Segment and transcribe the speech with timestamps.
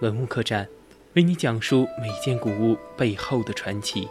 [0.00, 0.66] 文物客栈，
[1.12, 4.08] 为你讲述每件古物背后的传奇。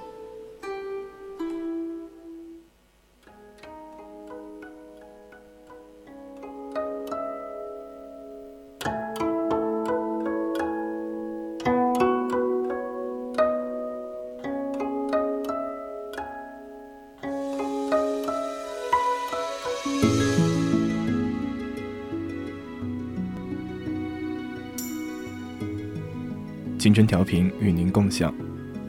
[26.89, 28.33] 青春调频与您共享，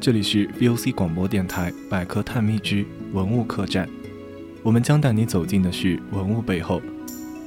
[0.00, 3.86] 这里是 VOC 广播电台百科探秘之文物客栈。
[4.62, 6.80] 我们将带你走进的是文物背后，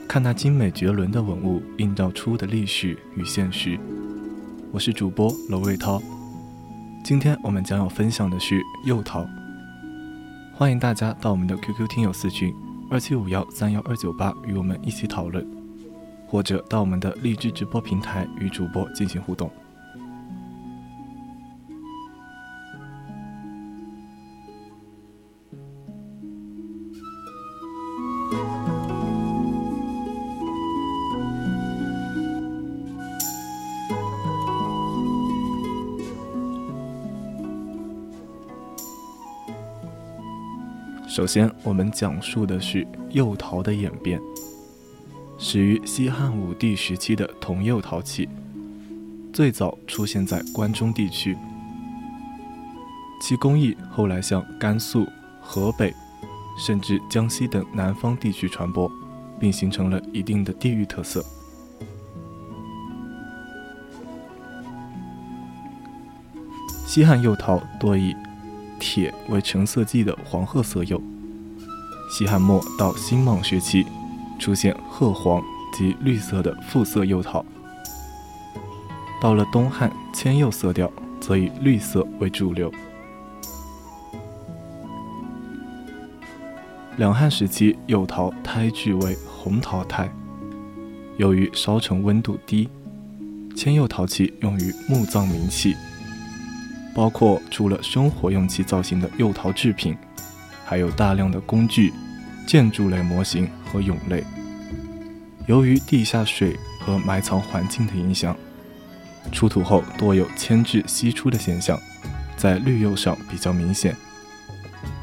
[0.08, 3.80] 看那精美绝伦的文物映照出的历史与现实。
[4.72, 6.00] 我是主播娄瑞涛，
[7.04, 9.26] 今天我们将要分享的是釉陶。
[10.54, 12.54] 欢迎大家到我们的 QQ 听友四群
[12.92, 15.44] 二七五幺三幺二九八与我们一起讨论，
[16.28, 19.52] 或者到我们的荔枝直播平台与主播进行互动。
[41.14, 44.20] 首先，我们讲述的是釉陶的演变，
[45.38, 48.28] 始于西汉武帝时期的铜釉陶器，
[49.32, 51.38] 最早出现在关中地区，
[53.22, 55.06] 其工艺后来向甘肃、
[55.40, 55.94] 河北，
[56.58, 58.92] 甚至江西等南方地区传播，
[59.40, 61.24] 并形成了一定的地域特色。
[66.88, 68.16] 西汉釉陶多以
[68.84, 71.02] 铁为橙色剂的黄褐色釉。
[72.12, 73.86] 西汉末到新莽时期，
[74.38, 75.42] 出现褐黄
[75.74, 77.44] 及绿色的复色釉陶。
[79.22, 80.92] 到了东汉铅釉色调，
[81.22, 82.70] 则以绿色为主流。
[86.98, 90.12] 两汉时期，釉陶胎具为红陶胎，
[91.18, 92.70] 由于烧成温度低，
[93.56, 95.74] 铅釉陶器用于墓葬冥器。
[96.96, 99.96] 包括除了生活用器造型的釉陶制品，
[100.64, 101.92] 还有大量的工具、
[102.46, 104.24] 建筑类模型和俑类。
[105.48, 108.36] 由于地下水和埋藏环境的影响，
[109.32, 111.80] 出土后多有铅质析出的现象，
[112.38, 113.96] 在绿釉上比较明显，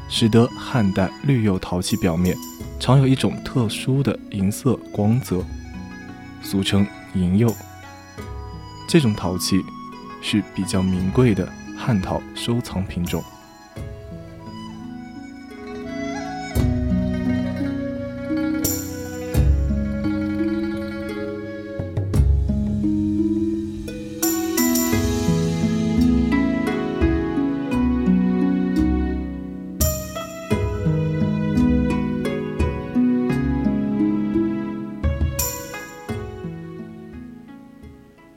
[0.09, 2.35] 使得汉代绿釉陶器表面
[2.79, 5.43] 常有一种特殊的银色光泽，
[6.41, 7.53] 俗称银釉。
[8.87, 9.61] 这种陶器
[10.21, 11.47] 是比较名贵的。
[11.83, 13.23] 汉陶收藏品种。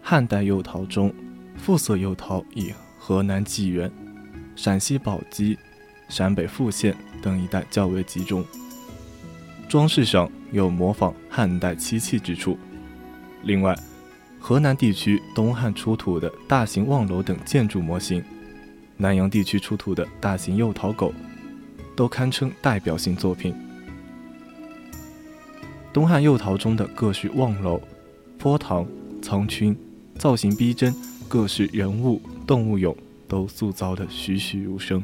[0.01, 1.13] 汉代釉陶中，
[1.59, 2.73] 复色釉陶以。
[3.07, 3.93] 河南济源、
[4.57, 5.59] 陕西宝鸡、
[6.09, 8.43] 陕北富县等一带较为集中。
[9.69, 12.57] 装饰上有模仿汉代漆器之处。
[13.43, 13.79] 另外，
[14.41, 18.25] 河南地区东汉出土的大型望楼等建筑模型，
[18.97, 21.13] 南阳地区出土的大型釉陶狗，
[21.95, 23.55] 都堪称代表性作品。
[25.93, 27.79] 东汉釉陶中的各式望楼、
[28.39, 28.87] 坡堂、
[29.21, 29.77] 苍穹，
[30.19, 30.97] 造型逼真，
[31.29, 32.19] 各式人物。
[32.47, 32.95] 动物俑
[33.27, 35.03] 都塑造的栩栩如生。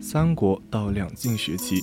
[0.00, 1.82] 三国到两晋时期，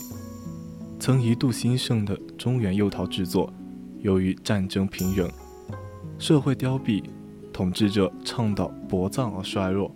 [0.99, 3.51] 曾一度兴盛的中原釉陶制作，
[3.99, 5.29] 由于战争频仍，
[6.17, 7.03] 社会凋敝。
[7.61, 9.93] 统治者倡导薄葬而衰弱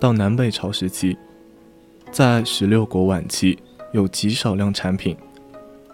[0.00, 1.14] 到南北朝时期
[2.10, 3.58] 在十六国晚期
[3.92, 5.16] 有极少量产品。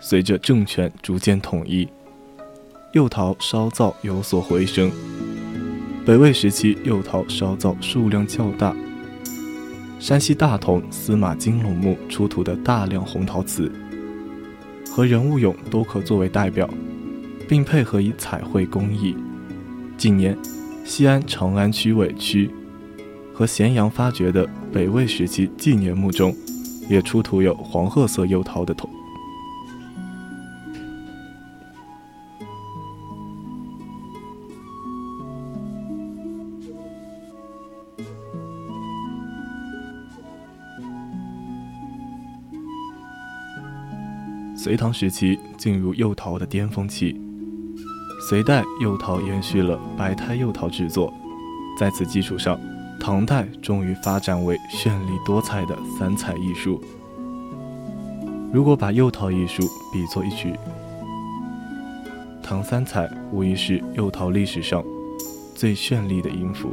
[0.00, 1.88] 随着政权逐渐统一，
[2.92, 4.90] 釉陶烧造有所回升。
[6.06, 8.74] 北魏时期，釉陶烧造数量较大。
[9.98, 13.70] 山西大同司马金龙墓出土的大量红陶瓷
[14.88, 16.70] 和人物俑都可作为代表，
[17.48, 19.16] 并配合以彩绘工艺。
[19.96, 20.38] 近年，
[20.84, 22.48] 西安长安区委区
[23.34, 26.32] 和咸阳发掘的北魏时期纪念墓中，
[26.88, 28.88] 也出土有黄褐色釉陶的头。
[44.56, 47.18] 隋唐时期进入釉陶的巅峰期，
[48.28, 51.10] 隋代釉陶延续了白胎釉陶制作，
[51.78, 52.58] 在此基础上，
[53.00, 56.80] 唐代终于发展为绚丽多彩的三彩艺术。
[58.52, 59.62] 如果把釉陶艺术
[59.92, 60.54] 比作一曲，
[62.42, 64.82] 唐三彩无疑是釉陶历史上
[65.54, 66.70] 最绚丽的音符。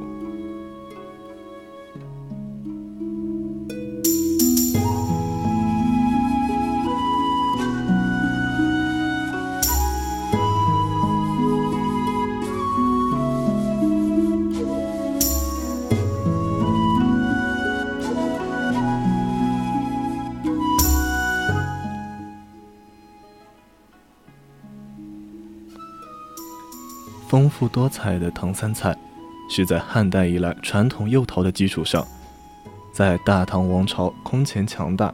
[27.35, 28.97] 丰富多彩的唐三彩，
[29.49, 32.07] 是在汉代以来传统釉陶的基础上，
[32.93, 35.13] 在大唐王朝空前强大、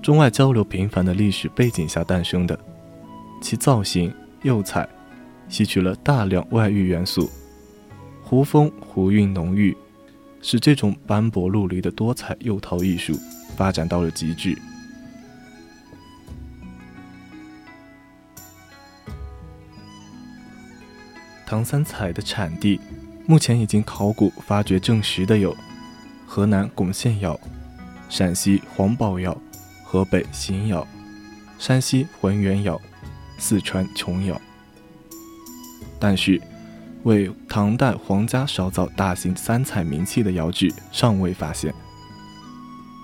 [0.00, 2.58] 中外交流频繁的历史背景下诞生的。
[3.42, 4.10] 其造型
[4.40, 4.88] 釉彩
[5.46, 7.30] 吸取了大量外域元素，
[8.22, 9.76] 湖风湖韵浓郁，
[10.40, 13.12] 使这种斑驳陆离的多彩釉陶艺术
[13.54, 14.56] 发展到了极致。
[21.54, 22.80] 唐三彩的产地，
[23.26, 25.56] 目前已经考古发掘证实的有
[26.26, 27.38] 河南巩县窑、
[28.08, 29.40] 陕西黄堡窑、
[29.84, 30.84] 河北邢窑、
[31.56, 32.80] 山西浑源窑、
[33.38, 34.40] 四川琼窑。
[36.00, 36.42] 但是，
[37.04, 41.72] 为唐代皇家烧造大型三彩名器的窑址尚未发现。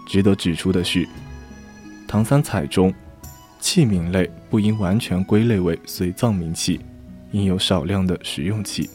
[0.08, 1.08] 值得指出的是，
[2.08, 2.92] 唐三彩中
[3.60, 6.80] 器皿类不应完全归类为随葬名器。
[7.32, 8.88] 应有少量的食用器。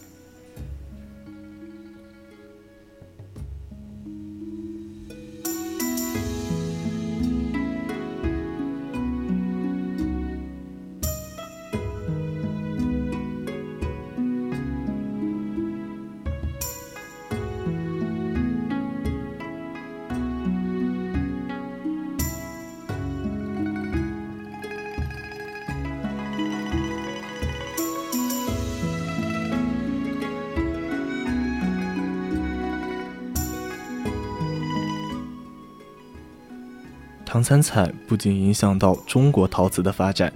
[37.35, 40.31] 唐三彩不仅影响到中国陶瓷的发展，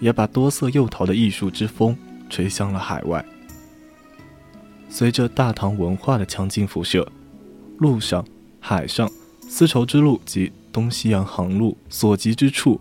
[0.00, 1.94] 也把多色釉陶的艺术之风
[2.30, 3.22] 吹向了海外。
[4.88, 7.06] 随着大唐文化的强劲辐射，
[7.76, 8.24] 陆上、
[8.60, 9.06] 海上、
[9.46, 12.80] 丝绸之路及东西洋航路所及之处，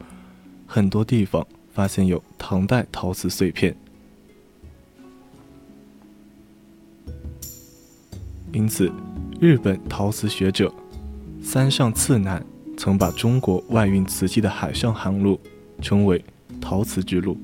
[0.65, 3.75] 很多地方发现有唐代陶瓷碎片。
[8.53, 8.89] 因此，
[9.41, 10.74] 日本陶瓷学者
[11.43, 12.41] 三上次男。
[12.83, 15.39] 曾把中国外运瓷器的海上航路
[15.83, 16.19] 称为
[16.59, 17.38] “陶瓷之路”。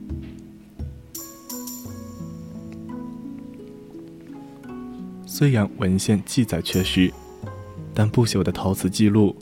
[5.27, 7.13] 虽然文献记载缺失，
[7.93, 9.35] 但不朽的陶瓷记录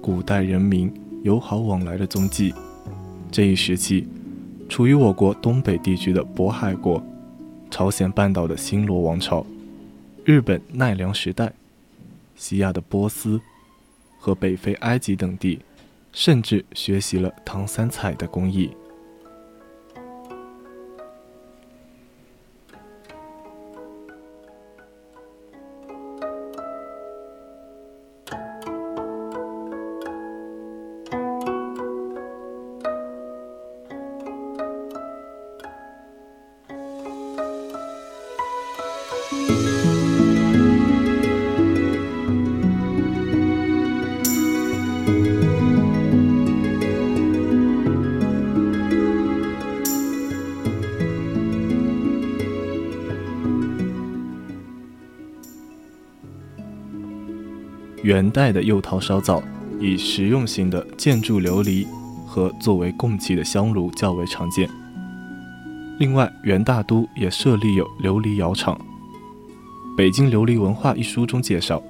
[0.00, 2.52] 古代人民友好往来的踪迹。
[3.30, 4.08] 这一时期，
[4.68, 7.00] 处于我国东北地区的渤海国、
[7.70, 9.46] 朝鲜半岛的新罗王朝、
[10.24, 11.52] 日本奈良时代、
[12.34, 13.40] 西亚的波斯。
[14.22, 15.58] 和北非埃及等地，
[16.12, 18.70] 甚至学习了唐三彩的工艺。
[58.12, 59.42] 元代的釉陶烧造
[59.80, 61.86] 以实用型的建筑琉璃
[62.26, 64.68] 和作为供器的香炉较为常见。
[65.98, 68.78] 另外，元大都也设立有琉璃窑厂。
[69.96, 71.82] 《北京琉璃文化》一书中介绍，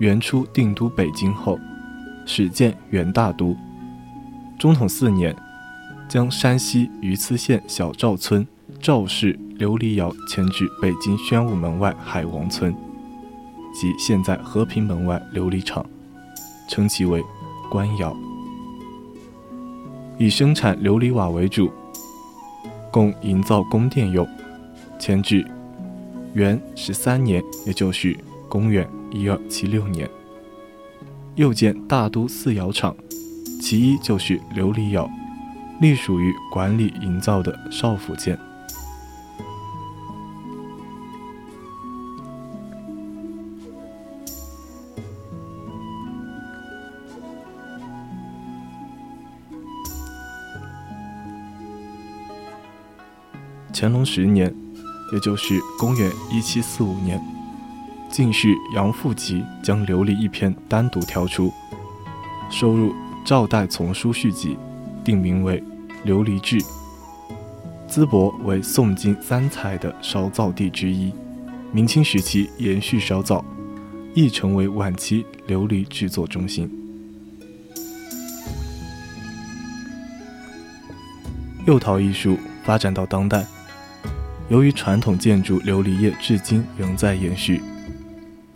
[0.00, 1.56] 元初定都北京后，
[2.26, 3.56] 始建元大都。
[4.58, 5.32] 中统四年，
[6.08, 8.44] 将山西榆次县小赵村
[8.80, 12.74] 赵氏琉璃窑迁至北京宣武门外海王村。
[13.78, 15.84] 即现在和平门外琉璃厂，
[16.66, 17.22] 称其为
[17.70, 18.16] 官窑，
[20.18, 21.70] 以生产琉璃瓦为主，
[22.90, 24.26] 供营造宫殿用。
[24.98, 25.46] 迁至
[26.32, 28.16] 元十三年，也就是
[28.48, 30.08] 公元一二七六年，
[31.34, 32.96] 又建大都四窑厂，
[33.60, 35.06] 其一就是琉璃窑，
[35.82, 38.38] 隶属于管理营造的少府监。
[53.78, 54.50] 乾隆十年，
[55.12, 57.22] 也就是公元一七四五年，
[58.10, 61.52] 进士杨复吉将琉璃一篇单独挑出，
[62.50, 62.90] 收入
[63.22, 64.56] 《赵代丛书续集》，
[65.04, 65.62] 定名为
[66.08, 66.58] 《琉璃志》。
[67.86, 71.12] 淄博为宋金三彩的烧造地之一，
[71.70, 73.44] 明清时期延续烧造，
[74.14, 76.66] 亦成为晚期琉璃制作中心。
[81.66, 83.44] 釉陶艺术发展到当代。
[84.48, 87.60] 由于传统建筑琉璃业至今仍在延续，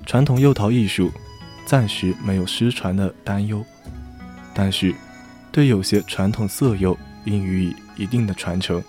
[0.07, 1.11] 传统釉陶艺术
[1.67, 3.65] 暂时没有失传的担忧，
[4.55, 4.95] 但是
[5.51, 8.81] 对有些传统色釉应予以一定的传承。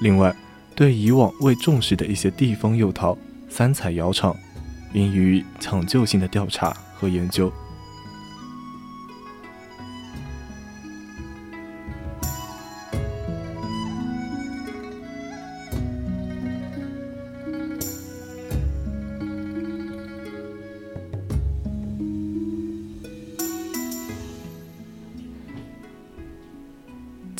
[0.00, 0.34] 另外，
[0.74, 3.16] 对以往未重视的一些地方釉陶、
[3.50, 4.34] 三彩窑厂，
[4.94, 7.52] 应予以抢救性的调查和研究。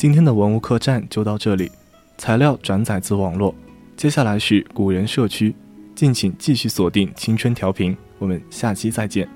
[0.05, 1.71] 今天的文物客栈就到这里，
[2.15, 3.55] 材料转载自网络。
[3.97, 5.55] 接下来是古人社区，
[5.95, 9.27] 敬请继续锁定青春调频，我们下期再见。